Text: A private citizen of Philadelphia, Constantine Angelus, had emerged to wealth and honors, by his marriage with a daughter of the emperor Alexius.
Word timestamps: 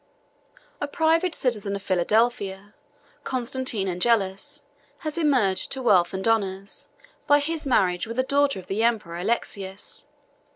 A 0.81 0.87
private 0.87 1.35
citizen 1.35 1.75
of 1.75 1.83
Philadelphia, 1.83 2.73
Constantine 3.23 3.87
Angelus, 3.87 4.63
had 5.05 5.15
emerged 5.15 5.71
to 5.73 5.81
wealth 5.83 6.11
and 6.11 6.27
honors, 6.27 6.87
by 7.27 7.37
his 7.37 7.67
marriage 7.67 8.07
with 8.07 8.17
a 8.17 8.23
daughter 8.23 8.57
of 8.59 8.65
the 8.65 8.81
emperor 8.81 9.17
Alexius. 9.17 10.07